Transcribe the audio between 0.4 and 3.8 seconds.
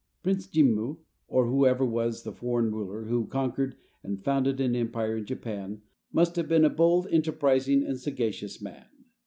Jimmu, or whoever was the foreign ruler who conquered